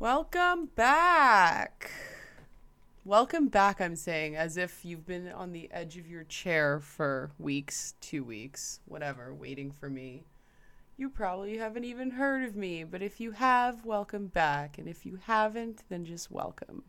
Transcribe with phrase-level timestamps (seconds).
[0.00, 1.90] Welcome back.
[3.04, 7.32] Welcome back, I'm saying, as if you've been on the edge of your chair for
[7.36, 10.22] weeks, two weeks, whatever, waiting for me.
[10.96, 14.78] You probably haven't even heard of me, but if you have, welcome back.
[14.78, 16.84] And if you haven't, then just welcome.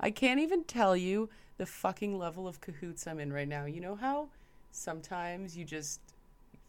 [0.00, 3.64] I can't even tell you the fucking level of cahoots I'm in right now.
[3.64, 4.30] You know how
[4.72, 6.00] sometimes you just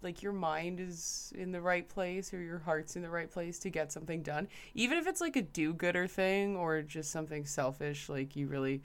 [0.02, 3.60] like your mind is in the right place or your heart's in the right place
[3.60, 4.48] to get something done.
[4.74, 8.82] Even if it's like a do-gooder thing or just something selfish like you really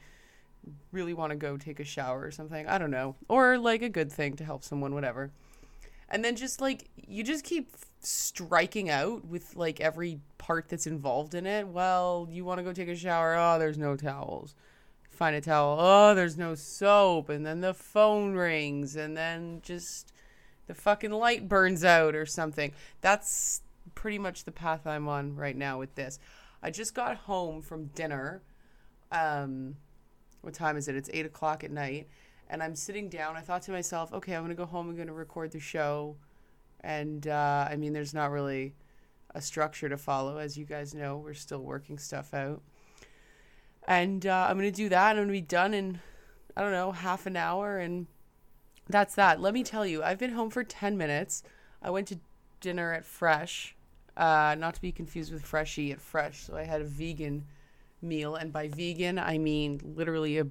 [0.92, 3.15] really want to go take a shower or something i don't know.
[3.29, 5.30] Or like a good thing to help someone whatever.
[6.09, 11.34] And then just like you just keep striking out with like every part that's involved
[11.34, 11.69] in it.
[11.69, 13.37] Well you want to go take a shower?
[13.37, 14.55] Oh there's no towels.
[15.11, 15.77] Find a towel?
[15.78, 17.28] Oh there's no soap.
[17.28, 18.97] And then the phone rings.
[18.97, 20.14] And then just
[20.67, 22.73] the fucking light burns out or something.
[23.01, 23.63] That's
[23.95, 26.19] pretty much the path I'm on right now with this.
[26.63, 28.43] I just got home from dinner.
[29.12, 29.77] Um,
[30.41, 30.97] what time is it?
[30.97, 32.09] It's eight o'clock at night.
[32.48, 33.37] And I'm sitting down.
[33.37, 34.89] I thought to myself, okay, I'm going to go home.
[34.89, 36.17] I'm going to record the show.
[36.81, 38.75] And uh, I mean, there's not really
[39.34, 40.39] a structure to follow.
[40.39, 42.62] As you guys know, we're still working stuff out.
[43.87, 45.11] And uh, I'm going to do that.
[45.11, 46.01] I'm going to be done in,
[46.56, 47.78] I don't know, half an hour.
[47.78, 48.06] And
[48.89, 49.41] that's that.
[49.41, 51.43] Let me tell you, I've been home for 10 minutes.
[51.83, 52.19] I went to
[52.61, 53.77] dinner at Fresh,
[54.17, 56.45] uh, not to be confused with Freshie at Fresh.
[56.45, 57.45] So I had a vegan
[58.03, 60.47] meal, and by vegan, I mean literally a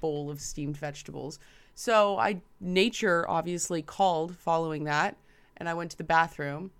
[0.00, 1.38] bowl of steamed vegetables.
[1.74, 5.16] So I nature obviously called following that,
[5.56, 6.70] and I went to the bathroom.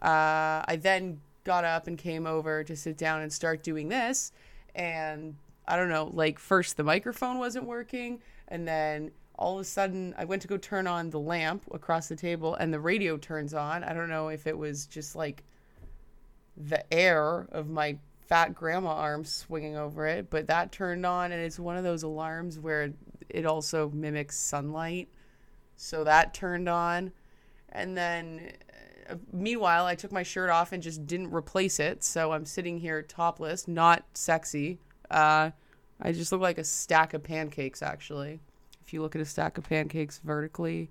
[0.00, 4.32] Uh, I then got up and came over to sit down and start doing this,
[4.74, 9.64] and I don't know, like first the microphone wasn't working, and then all of a
[9.64, 13.16] sudden I went to go turn on the lamp across the table and the radio
[13.16, 13.84] turns on.
[13.84, 15.42] I don't know if it was just like
[16.56, 21.42] the air of my fat grandma arm swinging over it, but that turned on and
[21.42, 22.92] it's one of those alarms where
[23.28, 25.08] it also mimics sunlight.
[25.76, 27.12] So that turned on.
[27.70, 28.52] And then
[29.10, 32.04] uh, meanwhile, I took my shirt off and just didn't replace it.
[32.04, 34.78] So I'm sitting here topless, not sexy.
[35.10, 35.50] Uh,
[36.00, 38.40] I just look like a stack of pancakes actually.
[38.86, 40.90] If you look at a stack of pancakes vertically,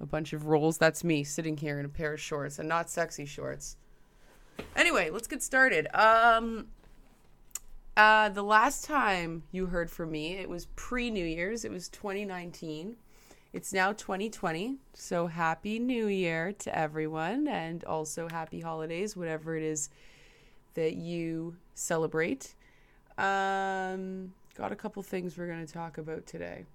[0.00, 2.88] a bunch of rolls, that's me sitting here in a pair of shorts and not
[2.88, 3.76] sexy shorts.
[4.74, 5.88] Anyway, let's get started.
[5.94, 6.68] Um
[7.96, 11.64] uh the last time you heard from me, it was pre-New Year's.
[11.64, 12.96] It was 2019.
[13.52, 14.78] It's now 2020.
[14.94, 19.90] So happy New Year to everyone and also happy holidays whatever it is
[20.74, 22.54] that you celebrate.
[23.18, 26.66] Um got a couple things we're going to talk about today.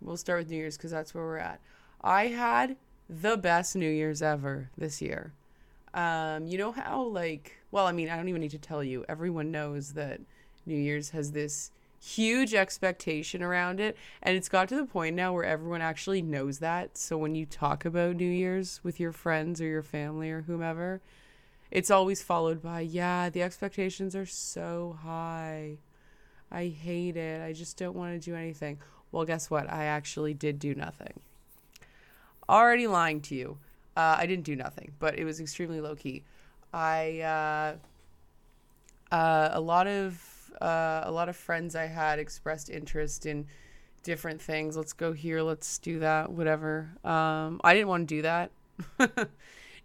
[0.00, 1.60] We'll start with New Year's because that's where we're at.
[2.00, 2.76] I had
[3.08, 5.32] the best New Year's ever this year.
[5.94, 9.04] Um, you know how, like, well, I mean, I don't even need to tell you.
[9.08, 10.20] Everyone knows that
[10.66, 13.96] New Year's has this huge expectation around it.
[14.22, 16.98] And it's got to the point now where everyone actually knows that.
[16.98, 21.00] So when you talk about New Year's with your friends or your family or whomever,
[21.70, 25.78] it's always followed by, yeah, the expectations are so high.
[26.50, 27.42] I hate it.
[27.42, 28.78] I just don't want to do anything.
[29.16, 29.72] Well, guess what?
[29.72, 31.20] I actually did do nothing.
[32.50, 33.56] Already lying to you.
[33.96, 36.22] Uh, I didn't do nothing, but it was extremely low key.
[36.74, 43.24] I uh, uh, a lot of uh, a lot of friends I had expressed interest
[43.24, 43.46] in
[44.02, 44.76] different things.
[44.76, 45.40] Let's go here.
[45.40, 46.30] Let's do that.
[46.30, 46.90] Whatever.
[47.02, 48.50] Um, I didn't want to do that.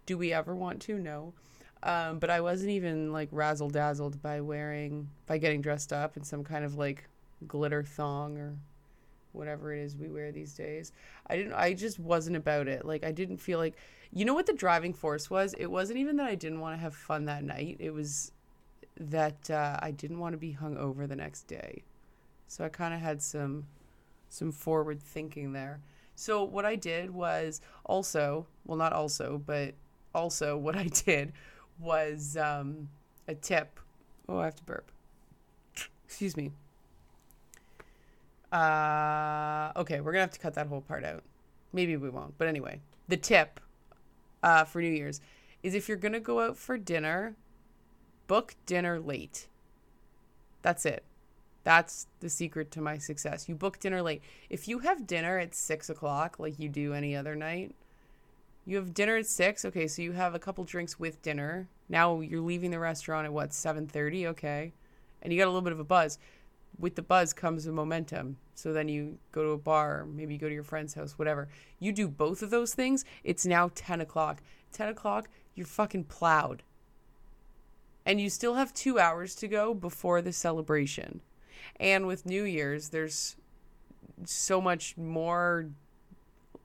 [0.04, 0.98] do we ever want to?
[0.98, 1.32] No.
[1.82, 6.22] Um, but I wasn't even like razzle dazzled by wearing by getting dressed up in
[6.22, 7.08] some kind of like
[7.48, 8.58] glitter thong or
[9.32, 10.92] whatever it is we wear these days.
[11.26, 12.84] I didn't I just wasn't about it.
[12.84, 13.76] Like I didn't feel like
[14.12, 15.54] you know what the driving force was?
[15.54, 17.76] It wasn't even that I didn't want to have fun that night.
[17.80, 18.32] It was
[18.98, 21.84] that uh, I didn't want to be hung over the next day.
[22.46, 23.66] So I kind of had some
[24.28, 25.80] some forward thinking there.
[26.14, 29.74] So what I did was also, well not also, but
[30.14, 31.32] also what I did
[31.78, 32.88] was um,
[33.28, 33.80] a tip.
[34.28, 34.90] Oh, I have to burp.
[36.06, 36.52] Excuse me.
[38.52, 41.22] Uh, okay, we're gonna have to cut that whole part out.
[41.72, 42.36] Maybe we won't.
[42.36, 43.58] But anyway, the tip
[44.42, 45.20] uh, for New Year's
[45.62, 47.34] is if you're gonna go out for dinner,
[48.26, 49.48] book dinner late.
[50.60, 51.02] That's it.
[51.64, 53.48] That's the secret to my success.
[53.48, 54.20] You book dinner late.
[54.50, 57.74] If you have dinner at six o'clock, like you do any other night,
[58.66, 59.64] you have dinner at six.
[59.64, 61.68] Okay, so you have a couple drinks with dinner.
[61.88, 64.26] Now you're leaving the restaurant at what seven thirty?
[64.26, 64.72] Okay,
[65.22, 66.18] and you got a little bit of a buzz
[66.78, 68.36] with the buzz comes the momentum.
[68.54, 71.48] So then you go to a bar, maybe you go to your friend's house, whatever.
[71.78, 74.42] You do both of those things, it's now 10 o'clock.
[74.72, 76.62] 10 o'clock, you're fucking plowed.
[78.04, 81.20] and you still have two hours to go before the celebration.
[81.78, 83.36] And with New Year's, there's
[84.24, 85.68] so much more,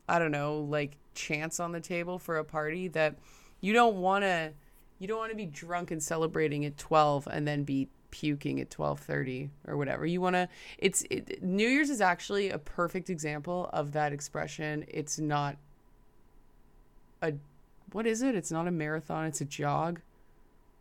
[0.10, 3.18] I don't know, like chance on the table for a party that
[3.62, 4.54] you don't want to.
[5.00, 8.70] You don't want to be drunk and celebrating at 12 and then be puking at
[8.70, 10.06] 12:30 or whatever.
[10.06, 14.86] You want to it's it, New Year's is actually a perfect example of that expression.
[14.88, 15.58] It's not
[17.22, 17.34] a
[17.92, 18.36] what is it?
[18.36, 20.02] It's not a marathon, it's a jog.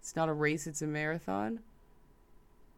[0.00, 1.60] It's not a race, it's a marathon.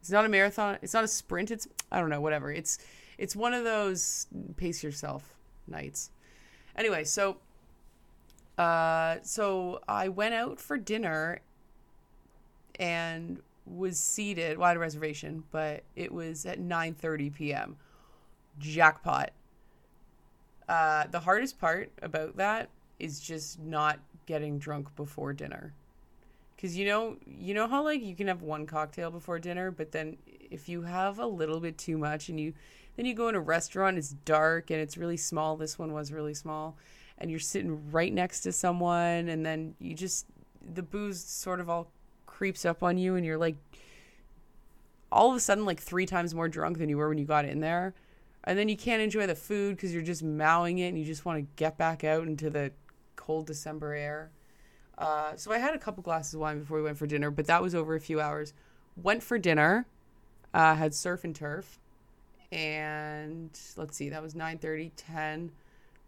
[0.01, 0.79] It's not a marathon.
[0.83, 1.51] It's not a sprint.
[1.51, 2.51] It's I don't know, whatever.
[2.53, 2.79] It's
[3.19, 5.35] it's one of those pace yourself
[5.67, 6.11] nights.
[6.77, 7.39] Anyway, so
[8.57, 11.41] uh so I went out for dinner
[12.79, 14.59] and was seated.
[14.59, 17.77] Well, I had a reservation, but it was at 9:30 p.m.
[18.59, 19.31] Jackpot.
[20.69, 22.69] Uh, the hardest part about that
[22.99, 25.73] is just not getting drunk before dinner.
[26.61, 29.93] Cause you know, you know how like you can have one cocktail before dinner, but
[29.93, 30.17] then
[30.51, 32.53] if you have a little bit too much and you
[32.97, 35.57] then you go in a restaurant, it's dark and it's really small.
[35.57, 36.77] This one was really small,
[37.17, 40.27] and you're sitting right next to someone, and then you just
[40.75, 41.93] the booze sort of all
[42.39, 43.57] creeps up on you, and you're like
[45.11, 47.45] all of a sudden like three times more drunk than you were when you got
[47.45, 47.95] in there,
[48.45, 51.25] and then you can't enjoy the food because you're just mowing it, and you just
[51.25, 52.71] want to get back out into the
[53.17, 54.31] cold December air.
[54.97, 57.47] Uh, so I had a couple glasses of wine before we went for dinner, but
[57.47, 58.53] that was over a few hours.
[58.97, 59.87] Went for dinner,
[60.55, 61.81] uh, had surf and turf,
[62.53, 65.51] and let's see, that was 9:30, 10.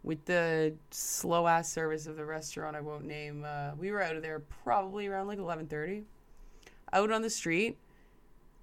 [0.03, 3.43] With the slow ass service of the restaurant, I won't name.
[3.45, 6.05] Uh, we were out of there probably around like 11:30.
[6.93, 7.77] Out on the street,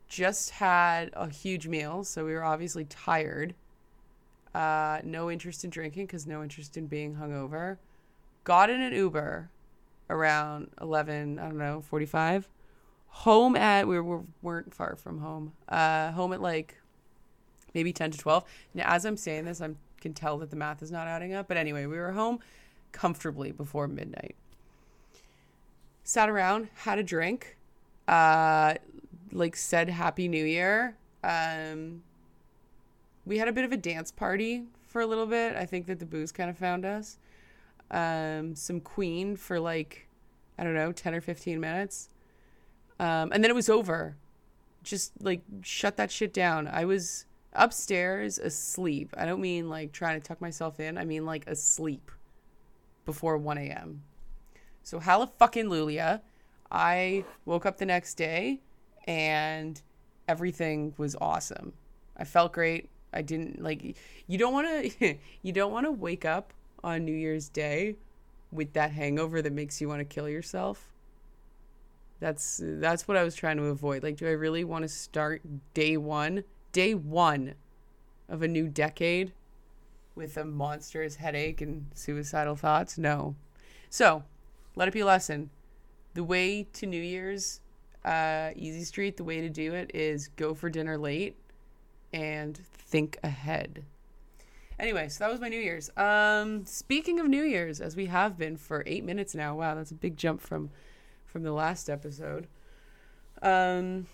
[0.09, 3.55] just had a huge meal, so we were obviously tired.
[4.55, 7.77] Uh, no interest in drinking because no interest in being hungover.
[8.45, 9.51] Got in an Uber
[10.11, 12.49] around 11, I don't know, 45.
[13.09, 15.53] Home at, we, were, weren't far from home.
[15.69, 16.77] Uh, home at like
[17.75, 18.45] maybe 10 to 12.
[18.75, 19.71] Now, as I'm saying this, I
[20.01, 21.49] can tell that the math is not adding up.
[21.49, 22.39] But anyway, we were home
[22.93, 24.37] comfortably before midnight.
[26.05, 27.58] Sat around, had a drink,
[28.09, 28.75] uh,
[29.33, 30.97] like said Happy New Year.
[31.23, 32.03] Um,
[33.25, 35.55] we had a bit of a dance party for a little bit.
[35.55, 37.19] I think that the booze kind of found us
[37.91, 40.09] um, some Queen for like,
[40.59, 42.09] I don't know, 10 or 15 minutes.
[42.99, 44.17] Um, and then it was over.
[44.83, 46.67] Just like shut that shit down.
[46.67, 49.15] I was upstairs asleep.
[49.19, 52.11] I don't mean like trying to tuck myself in, I mean like asleep
[53.05, 54.03] before 1 a.m.
[54.83, 56.23] So, hallelujah.
[56.71, 58.61] I woke up the next day
[59.07, 59.81] and
[60.27, 61.73] everything was awesome.
[62.17, 62.91] I felt great.
[63.13, 66.53] I didn't like you don't want to you don't want to wake up
[66.85, 67.97] on New Year's Day
[68.53, 70.93] with that hangover that makes you want to kill yourself.
[72.21, 74.03] That's that's what I was trying to avoid.
[74.03, 75.43] Like do I really want to start
[75.73, 77.55] day 1, day 1
[78.29, 79.33] of a new decade
[80.15, 82.99] with a monstrous headache and suicidal thoughts?
[82.99, 83.37] No.
[83.89, 84.25] So,
[84.77, 85.49] let it be a lesson.
[86.19, 87.61] The way to New Year's
[88.05, 91.37] uh, Easy Street, the way to do it is go for dinner late
[92.13, 93.85] and think ahead.
[94.81, 95.97] Anyway, so that was my New Year's.
[95.97, 99.55] Um, speaking of New Year's, as we have been for eight minutes now.
[99.55, 100.71] Wow, that's a big jump from
[101.25, 102.49] from the last episode.
[103.41, 104.09] Um,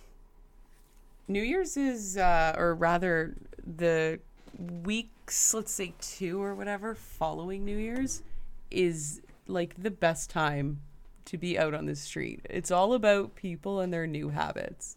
[1.27, 3.35] New Year's is, uh, or rather,
[3.79, 4.21] the
[4.59, 8.23] weeks, let's say two or whatever, following New Year's,
[8.71, 10.81] is like the best time
[11.27, 12.41] to be out on the street.
[12.51, 14.97] It's all about people and their new habits.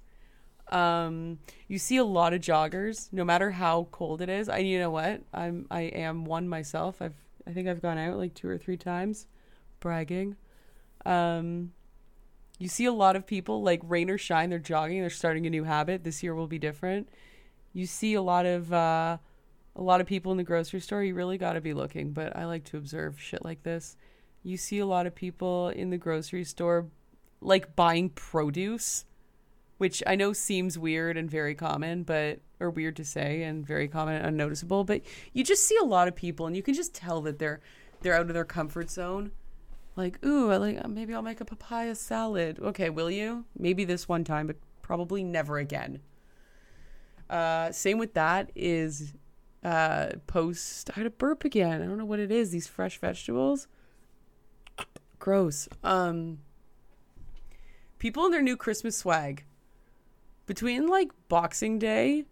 [0.70, 4.50] Um, you see a lot of joggers, no matter how cold it is.
[4.50, 5.22] I, you know what?
[5.34, 7.02] I'm, I am one myself.
[7.02, 7.16] I've,
[7.46, 9.28] I think I've gone out like two or three times,
[9.80, 10.36] bragging.
[11.06, 11.72] Um,
[12.60, 14.50] you see a lot of people like rain or shine.
[14.50, 15.00] They're jogging.
[15.00, 16.04] They're starting a new habit.
[16.04, 17.08] This year will be different.
[17.72, 19.18] You see a lot of, uh,
[19.76, 21.04] a lot of people in the grocery store.
[21.04, 22.12] You really got to be looking.
[22.12, 23.96] But I like to observe shit like this.
[24.48, 26.88] You see a lot of people in the grocery store,
[27.42, 29.06] like buying produce
[29.78, 33.88] which I know seems weird and very common, but or weird to say and very
[33.88, 35.02] common and unnoticeable, but
[35.34, 37.62] you just see a lot of people and you can just tell that they're
[38.02, 39.32] they're out of their comfort zone.
[39.96, 42.60] Like, ooh, I like maybe I'll make a papaya salad.
[42.60, 43.46] Okay, will you?
[43.58, 46.00] Maybe this one time, but probably never again.
[47.30, 49.14] Uh, same with that is
[49.64, 50.90] uh, post.
[50.92, 51.82] I had a burp again.
[51.82, 52.52] I don't know what it is.
[52.52, 53.68] These fresh vegetables.
[55.28, 55.68] Gross.
[55.84, 56.40] Um,
[58.00, 59.44] people in their new Christmas swag
[60.46, 62.24] between like Boxing Day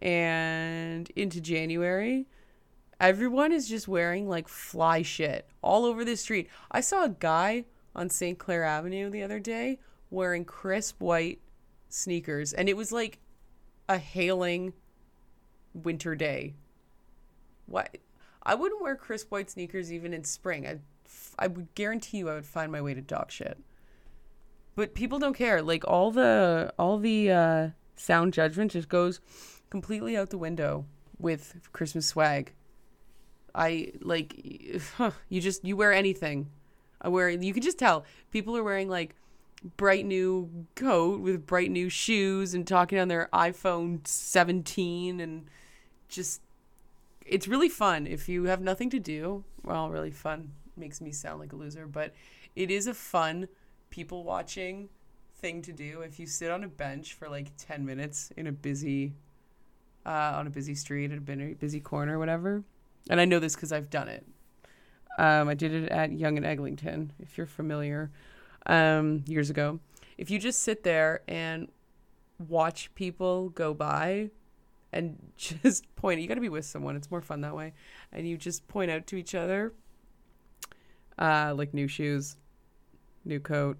[0.00, 2.28] and into January,
[3.00, 6.48] everyone is just wearing like fly shit all over the street.
[6.70, 7.64] I saw a guy
[7.96, 8.38] on St.
[8.38, 11.40] Clair Avenue the other day wearing crisp white
[11.88, 13.18] sneakers, and it was like
[13.88, 14.74] a hailing
[15.74, 16.54] winter day.
[17.66, 17.98] What?
[18.44, 20.82] I wouldn't wear crisp white sneakers even in spring.
[21.38, 23.58] I, would guarantee you I would find my way to dog shit.
[24.74, 25.62] But people don't care.
[25.62, 29.20] Like all the all the uh, sound judgment just goes
[29.70, 30.86] completely out the window
[31.18, 32.52] with Christmas swag.
[33.54, 34.34] I like
[35.28, 36.48] you just you wear anything.
[37.00, 39.14] I wear you can just tell people are wearing like
[39.76, 45.48] bright new coat with bright new shoes and talking on their iPhone 17 and
[46.08, 46.40] just
[47.24, 49.44] it's really fun if you have nothing to do.
[49.62, 52.14] Well, really fun makes me sound like a loser, but
[52.56, 53.48] it is a fun
[53.90, 54.88] people watching
[55.34, 58.52] thing to do if you sit on a bench for like 10 minutes in a
[58.52, 59.14] busy
[60.04, 62.64] uh, on a busy street at a busy corner or whatever.
[63.10, 64.26] And I know this because I've done it.
[65.18, 68.10] Um, I did it at Yonge and Eglinton, if you're familiar,
[68.66, 69.80] um, years ago.
[70.16, 71.68] If you just sit there and
[72.48, 74.30] watch people go by
[74.92, 76.96] and just point, you got to be with someone.
[76.96, 77.74] It's more fun that way.
[78.12, 79.72] And you just point out to each other,
[81.18, 82.36] uh, like new shoes,
[83.24, 83.76] new coat,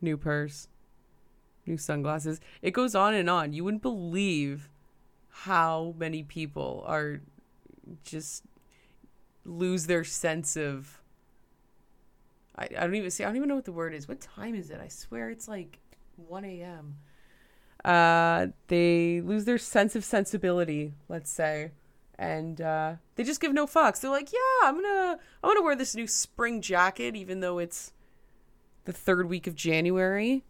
[0.00, 0.68] new purse,
[1.66, 2.40] new sunglasses.
[2.62, 3.52] It goes on and on.
[3.52, 4.68] You wouldn't believe
[5.28, 7.20] how many people are
[8.04, 8.44] just
[9.44, 11.00] lose their sense of
[12.58, 14.08] I, I don't even see I don't even know what the word is.
[14.08, 14.80] What time is it?
[14.82, 15.78] I swear it's like
[16.16, 16.96] one AM.
[17.84, 21.72] Uh they lose their sense of sensibility, let's say.
[22.18, 24.00] And uh they just give no fucks.
[24.00, 27.92] They're like, Yeah, I'm gonna I'm gonna wear this new spring jacket even though it's
[28.84, 30.44] the third week of January.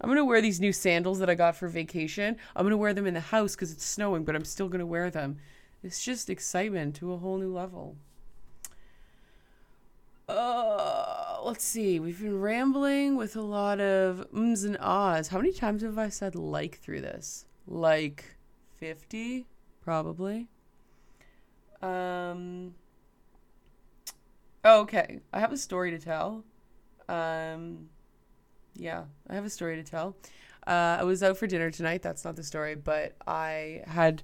[0.00, 2.36] I'm to wear these new sandals that I got for vacation.
[2.56, 5.08] I'm to wear them in the house because it's snowing, but I'm still to wear
[5.08, 5.38] them.
[5.82, 7.96] It's just excitement to a whole new level.
[10.28, 12.00] Uh, let's see.
[12.00, 15.28] We've been rambling with a lot of ums and ahs.
[15.28, 17.44] How many times have I said like through this?
[17.66, 18.36] Like
[18.76, 19.46] 50,
[19.82, 20.48] probably.
[21.84, 22.74] Um.
[24.64, 26.44] Okay, I have a story to tell.
[27.08, 27.88] Um
[28.74, 30.16] yeah, I have a story to tell.
[30.66, 32.02] Uh, I was out for dinner tonight.
[32.02, 34.22] That's not the story, but I had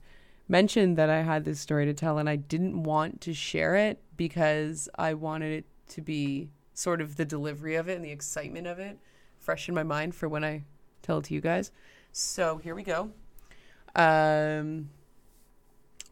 [0.49, 4.03] mentioned that I had this story to tell, and I didn't want to share it
[4.17, 8.67] because I wanted it to be sort of the delivery of it and the excitement
[8.67, 8.99] of it
[9.39, 10.65] fresh in my mind for when I
[11.03, 11.73] tell it to you guys.
[12.13, 13.11] So here we go.
[13.95, 14.91] Um,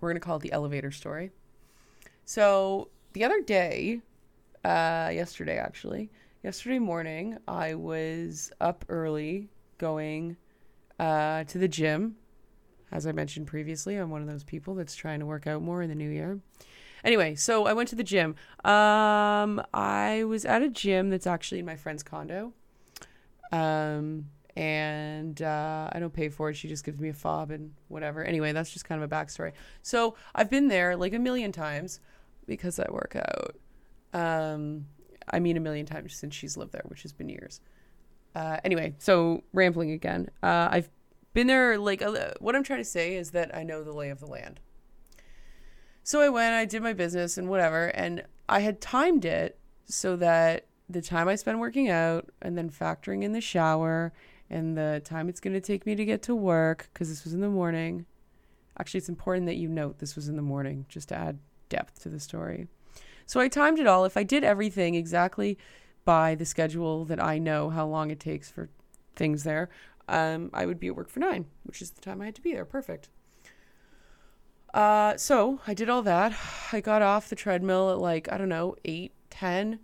[0.01, 1.31] we're gonna call it the elevator story.
[2.29, 4.03] So the other day,
[4.63, 6.11] uh, yesterday actually,
[6.45, 10.37] yesterday morning, I was up early going
[10.99, 12.17] uh, to the gym.
[12.93, 15.81] As I mentioned previously, I'm one of those people that's trying to work out more
[15.81, 16.39] in the new year.
[17.03, 18.35] Anyway, so I went to the gym.
[18.63, 22.53] Um, I was at a gym that's actually in my friend's condo.
[23.53, 26.57] Um, and uh, I don't pay for it.
[26.57, 28.23] She just gives me a fob and whatever.
[28.23, 29.53] Anyway, that's just kind of a backstory.
[29.81, 32.01] So I've been there like a million times
[32.49, 33.57] because I work out.
[34.13, 34.87] Um,
[35.31, 37.61] I mean, a million times since she's lived there, which has been years.
[38.35, 40.29] Uh, anyway, so rambling again.
[40.43, 40.91] Uh, I've
[41.35, 41.79] been there.
[41.79, 44.27] Like, uh, what I'm trying to say is that I know the lay of the
[44.27, 44.61] land.
[46.03, 50.17] So I went, I did my business and whatever, and I had timed it so
[50.17, 54.15] that the time I spend working out and then factoring in the shower
[54.49, 57.35] and the time it's going to take me to get to work, because this was
[57.35, 58.07] in the morning.
[58.79, 61.39] Actually, it's important that you note this was in the morning, just to add
[61.69, 62.69] depth to the story.
[63.27, 64.05] So I timed it all.
[64.05, 65.59] If I did everything exactly
[66.05, 68.71] by the schedule that I know how long it takes for
[69.17, 69.69] things there,
[70.09, 72.41] um, I would be at work for nine, which is the time I had to
[72.41, 72.65] be there.
[72.65, 73.11] Perfect.
[74.73, 76.35] Uh, so I did all that.
[76.73, 79.81] I got off the treadmill at like, I don't know, 8, 10.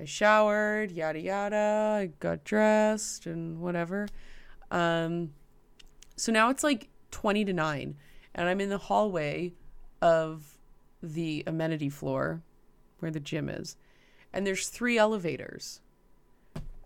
[0.00, 1.98] I showered, yada yada.
[2.00, 4.06] I got dressed and whatever.
[4.70, 5.30] Um,
[6.16, 7.96] so now it's like 20 to 9,
[8.34, 9.54] and I'm in the hallway
[10.00, 10.57] of
[11.02, 12.42] the amenity floor
[12.98, 13.76] where the gym is.
[14.32, 15.80] And there's three elevators.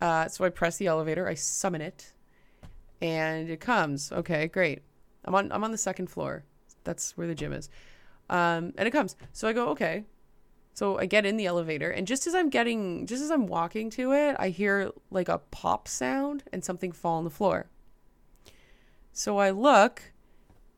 [0.00, 2.12] Uh, so I press the elevator, I summon it,
[3.00, 4.10] and it comes.
[4.12, 4.82] Okay, great.
[5.24, 6.44] I'm on I'm on the second floor.
[6.84, 7.68] That's where the gym is.
[8.28, 9.16] Um, and it comes.
[9.32, 10.04] So I go, okay.
[10.74, 13.90] So I get in the elevator, and just as I'm getting, just as I'm walking
[13.90, 17.66] to it, I hear like a pop sound and something fall on the floor.
[19.12, 20.02] So I look,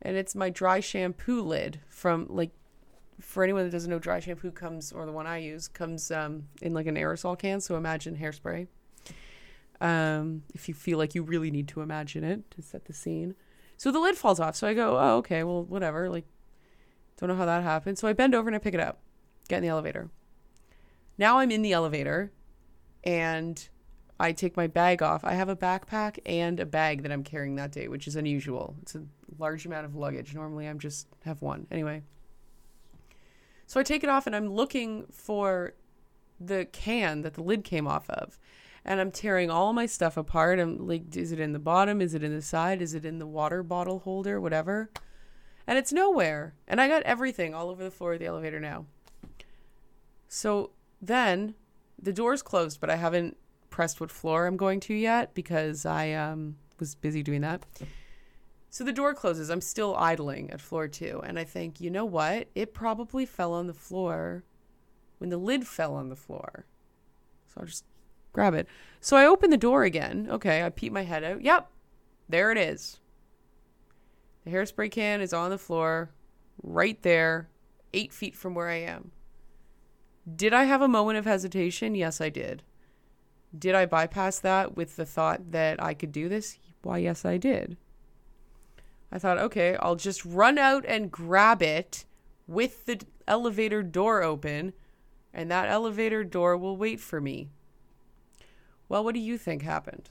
[0.01, 2.51] and it's my dry shampoo lid from like
[3.19, 6.43] for anyone that doesn't know, dry shampoo comes, or the one I use, comes um,
[6.61, 7.61] in like an aerosol can.
[7.61, 8.67] So imagine hairspray.
[9.81, 13.35] Um, if you feel like you really need to imagine it to set the scene.
[13.77, 14.55] So the lid falls off.
[14.55, 16.09] So I go, oh, okay, well, whatever.
[16.09, 16.25] Like,
[17.17, 17.97] don't know how that happened.
[17.97, 18.99] So I bend over and I pick it up,
[19.47, 20.09] get in the elevator.
[21.17, 22.31] Now I'm in the elevator
[23.03, 23.67] and
[24.19, 25.23] I take my bag off.
[25.23, 28.75] I have a backpack and a bag that I'm carrying that day, which is unusual.
[28.81, 29.03] It's a
[29.37, 30.33] large amount of luggage.
[30.33, 31.67] Normally, I'm just have one.
[31.71, 32.03] Anyway.
[33.67, 35.73] So I take it off and I'm looking for
[36.39, 38.37] the can that the lid came off of.
[38.83, 40.59] And I'm tearing all my stuff apart.
[40.59, 42.01] I'm like, is it in the bottom?
[42.01, 42.81] Is it in the side?
[42.81, 44.39] Is it in the water bottle holder?
[44.39, 44.91] Whatever.
[45.65, 46.53] And it's nowhere.
[46.67, 48.85] And I got everything all over the floor of the elevator now.
[50.27, 51.55] So then
[51.99, 53.37] the door's closed, but I haven't
[53.71, 57.65] pressed what floor I'm going to yet because I um, was busy doing that.
[58.75, 59.49] So the door closes.
[59.49, 61.21] I'm still idling at floor two.
[61.23, 62.49] And I think, you know what?
[62.55, 64.43] It probably fell on the floor
[65.17, 66.65] when the lid fell on the floor.
[67.47, 67.85] So I'll just
[68.33, 68.67] grab it.
[68.99, 70.27] So I open the door again.
[70.29, 71.41] Okay, I peep my head out.
[71.41, 71.71] Yep,
[72.27, 72.99] there it is.
[74.43, 76.11] The hairspray can is on the floor,
[76.61, 77.47] right there,
[77.93, 79.11] eight feet from where I am.
[80.35, 81.95] Did I have a moment of hesitation?
[81.95, 82.61] Yes, I did.
[83.57, 86.59] Did I bypass that with the thought that I could do this?
[86.81, 87.77] Why, yes, I did.
[89.15, 92.03] I thought, okay, I'll just run out and grab it
[92.47, 94.73] with the elevator door open,
[95.33, 97.47] and that elevator door will wait for me.
[98.89, 100.09] Well, what do you think happened?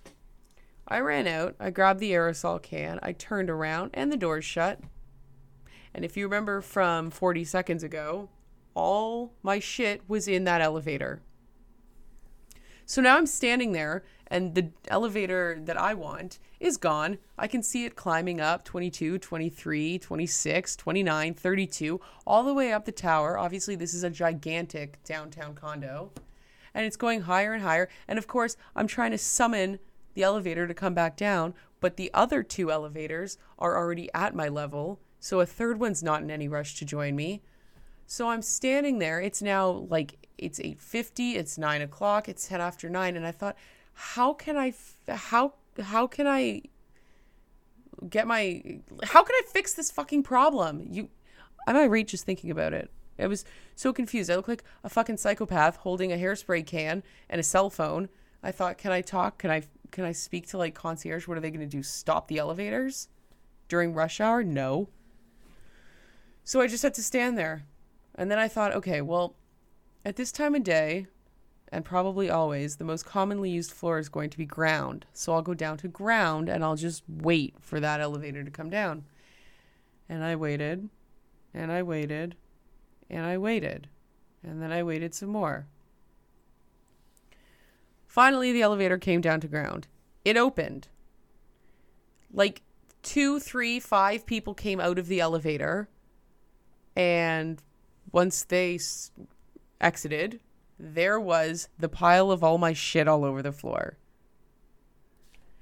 [0.89, 4.81] I ran out, I grabbed the aerosol can, I turned around, and the door's shut.
[5.93, 8.31] And if you remember from 40 seconds ago,
[8.73, 11.21] all my shit was in that elevator.
[12.87, 17.19] So now I'm standing there and the elevator that I want is gone.
[17.39, 22.85] I can see it climbing up 22, 23, 26, 29, 32, all the way up
[22.85, 23.39] the tower.
[23.39, 26.13] Obviously, this is a gigantic downtown condo.
[26.75, 27.89] And it's going higher and higher.
[28.09, 29.79] And of course, I'm trying to summon
[30.15, 34.49] the elevator to come back down, but the other two elevators are already at my
[34.49, 35.01] level.
[35.21, 37.43] So a third one's not in any rush to join me.
[38.07, 39.21] So I'm standing there.
[39.21, 41.37] It's now like it's 8:50.
[41.37, 42.29] It's nine o'clock.
[42.29, 43.57] It's ten after nine, and I thought,
[43.95, 44.75] how can I
[45.09, 46.63] how how can I
[48.09, 50.87] get my how can I fix this fucking problem?
[50.91, 51.09] You
[51.67, 52.91] I'm irate just thinking about it.
[53.19, 53.45] I was
[53.77, 54.31] so confused.
[54.31, 58.09] I look like a fucking psychopath holding a hairspray can and a cell phone.
[58.43, 59.39] I thought, can I talk?
[59.39, 61.29] Can I can I speak to like concierge?
[61.29, 61.83] What are they going to do?
[61.83, 63.09] Stop the elevators
[63.69, 64.43] during rush hour?
[64.43, 64.89] No.
[66.43, 67.65] So I just had to stand there.
[68.15, 69.35] And then I thought, okay, well,
[70.05, 71.07] at this time of day,
[71.69, 75.07] and probably always, the most commonly used floor is going to be ground.
[75.13, 78.71] So I'll go down to ground and I'll just wait for that elevator to come
[78.71, 79.05] down.
[80.09, 80.89] And I waited,
[81.53, 82.37] and I waited,
[83.11, 83.89] and I waited,
[84.43, 85.67] and then I waited some more.
[88.07, 89.89] Finally, the elevator came down to ground.
[90.25, 90.87] It opened.
[92.33, 92.63] Like
[93.03, 95.89] two, three, five people came out of the elevator.
[96.95, 97.61] And
[98.13, 99.11] once they s-
[99.81, 100.41] exited,
[100.79, 103.97] there was the pile of all my shit all over the floor.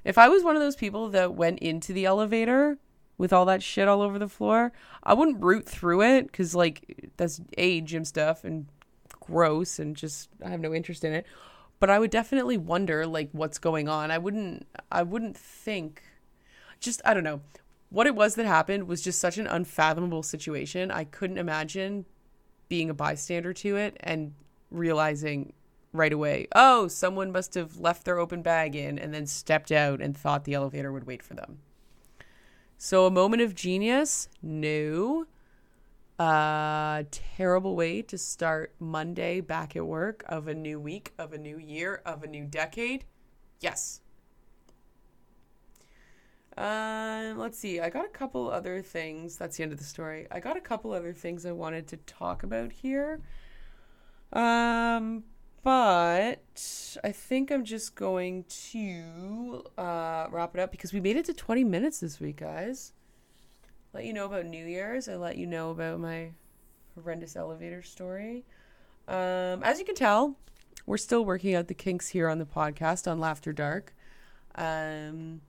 [0.05, 2.79] If I was one of those people that went into the elevator
[3.19, 7.11] with all that shit all over the floor, I wouldn't root through it because, like,
[7.17, 8.67] that's A, gym stuff and
[9.09, 11.27] gross and just I have no interest in it.
[11.79, 14.11] But I would definitely wonder, like, what's going on.
[14.11, 16.03] I wouldn't, I wouldn't think,
[16.81, 17.41] just, I don't know.
[17.91, 20.91] What it was that happened was just such an unfathomable situation.
[20.91, 22.07] I couldn't imagine
[22.69, 24.35] being a bystander to it and
[24.71, 25.53] realizing
[25.93, 30.01] right away, oh, someone must have left their open bag in and then stepped out
[30.01, 31.59] and thought the elevator would wait for them.
[32.79, 34.29] So a moment of genius?
[34.43, 35.27] No.
[36.19, 41.39] Uh, terrible way to start Monday back at work of a new week, of a
[41.39, 43.05] new year, of a new decade?
[43.61, 44.01] Yes.
[46.57, 47.81] Um, let's see.
[47.81, 49.37] I got a couple other things.
[49.37, 50.27] That's the end of the story.
[50.31, 53.21] I got a couple other things I wanted to talk about here.
[54.33, 55.25] Um,
[55.63, 61.25] but I think I'm just going to uh, wrap it up because we made it
[61.27, 62.93] to 20 minutes this week, guys.
[63.95, 65.09] Let you know about New Year's.
[65.09, 66.33] I let you know about my
[66.95, 68.45] horrendous elevator story.
[69.09, 70.37] Um, as you can tell,
[70.87, 73.95] we're still working out the kinks here on the podcast on Laughter Dark.
[74.55, 75.41] Um,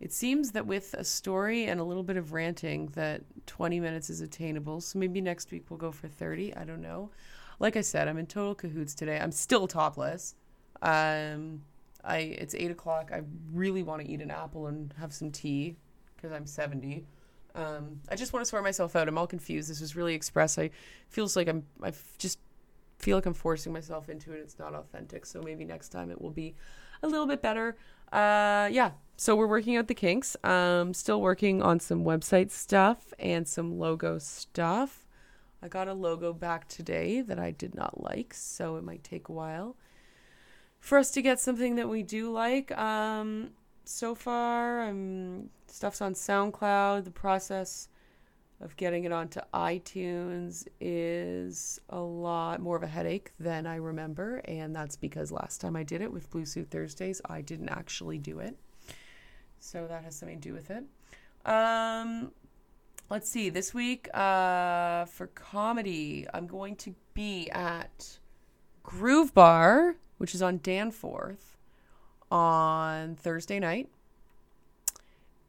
[0.00, 4.10] it seems that with a story and a little bit of ranting that 20 minutes
[4.10, 4.80] is attainable.
[4.80, 6.54] So maybe next week we'll go for 30.
[6.54, 7.10] I don't know.
[7.58, 9.18] Like I said, I'm in total cahoots today.
[9.18, 10.36] I'm still topless.
[10.80, 11.62] Um,
[12.04, 13.10] I it's eight o'clock.
[13.12, 15.74] I really want to eat an apple and have some tea
[16.14, 17.04] because I'm 70.
[17.56, 19.08] Um, I just want to sort myself out.
[19.08, 19.68] I'm all confused.
[19.68, 20.58] This was really express.
[20.58, 20.70] I
[21.08, 21.64] feels like I'm.
[21.82, 22.38] I've just
[22.98, 24.40] feel like I'm forcing myself into it.
[24.40, 25.24] It's not authentic.
[25.26, 26.54] So maybe next time it will be
[27.02, 27.76] a little bit better.
[28.12, 28.92] Uh, yeah.
[29.16, 30.36] So we're working out the kinks.
[30.44, 35.06] Um, still working on some website stuff and some logo stuff.
[35.62, 39.28] I got a logo back today that I did not like, so it might take
[39.28, 39.76] a while.
[40.80, 42.76] for us to get something that we do like.
[42.76, 43.50] Um,
[43.84, 47.04] so far, um, stuff's on SoundCloud.
[47.04, 47.88] The process
[48.60, 54.36] of getting it onto iTunes is a lot more of a headache than I remember,
[54.46, 58.18] and that's because last time I did it with Blue Suit Thursdays, I didn't actually
[58.18, 58.56] do it.
[59.60, 60.84] So that has something to do with it.
[61.44, 62.32] Um,
[63.10, 63.48] let's see.
[63.48, 68.18] This week, uh, for comedy, I'm going to be at
[68.82, 71.56] Groove Bar, which is on Danforth,
[72.30, 73.88] on Thursday night.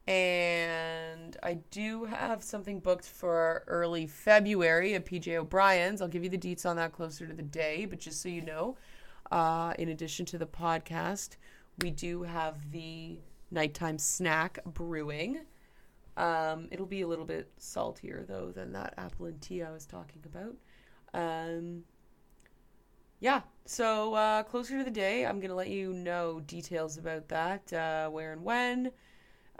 [0.09, 6.01] And I do have something booked for early February at PJ O'Brien's.
[6.01, 8.41] I'll give you the deets on that closer to the day, but just so you
[8.41, 8.75] know,
[9.29, 11.37] uh, in addition to the podcast,
[11.83, 13.19] we do have the
[13.51, 15.41] nighttime snack brewing.
[16.17, 19.85] Um, it'll be a little bit saltier though than that apple and tea I was
[19.85, 20.55] talking about.
[21.13, 21.83] Um,
[23.19, 27.71] yeah, so uh, closer to the day, I'm gonna let you know details about that,
[27.73, 28.91] uh, where and when.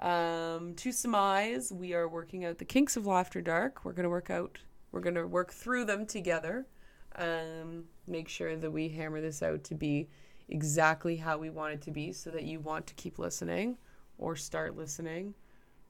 [0.02, 3.84] Um, to surmise, we are working out the kinks of Laughter Dark.
[3.84, 4.58] We're gonna work out.
[4.92, 6.68] We're gonna work through them together.
[7.16, 10.08] Um, make sure that we hammer this out to be
[10.48, 13.78] exactly how we want it to be, so that you want to keep listening,
[14.18, 15.34] or start listening,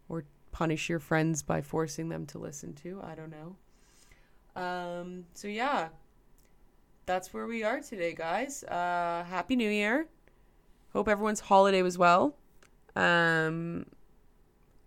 [0.08, 3.00] or punish your friends by forcing them to listen to.
[3.04, 3.56] I don't know.
[4.60, 5.90] Um, so yeah,
[7.06, 8.64] that's where we are today, guys.
[8.64, 10.08] Uh, Happy New Year.
[10.94, 12.36] Hope everyone's holiday was well.
[12.96, 13.86] Um,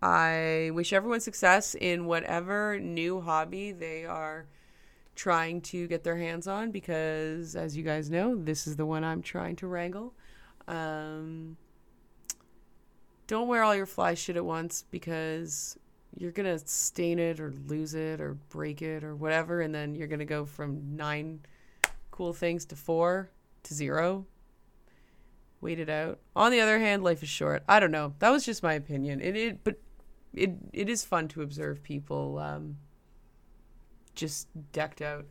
[0.03, 4.47] I wish everyone success in whatever new hobby they are
[5.15, 9.05] trying to get their hands on because, as you guys know, this is the one
[9.05, 10.13] I'm trying to wrangle.
[10.67, 11.55] Um,
[13.27, 15.77] don't wear all your fly shit at once because
[16.17, 19.95] you're going to stain it or lose it or break it or whatever, and then
[19.95, 21.39] you're going to go from nine
[22.11, 23.29] cool things to four
[23.63, 24.25] to zero
[25.63, 26.19] wait it out.
[26.35, 27.63] On the other hand, life is short.
[27.67, 28.13] I don't know.
[28.19, 29.21] That was just my opinion.
[29.21, 29.79] It, it but
[30.33, 32.77] it it is fun to observe people um,
[34.15, 35.25] just decked out.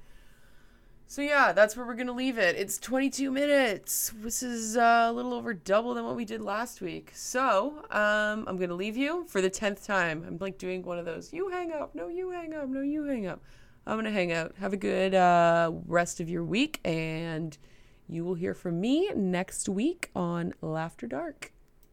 [1.07, 2.57] So yeah, that's where we're gonna leave it.
[2.57, 4.13] It's 22 minutes.
[4.17, 7.11] This is uh, a little over double than what we did last week.
[7.15, 10.25] So um, I'm gonna leave you for the tenth time.
[10.27, 11.31] I'm like doing one of those.
[11.31, 11.95] You hang up.
[11.95, 12.69] No, you hang up.
[12.69, 13.43] No, you hang up.
[13.87, 14.55] I'm gonna hang out.
[14.59, 17.59] Have a good uh, rest of your week, and
[18.09, 21.52] you will hear from me next week on Laughter Dark.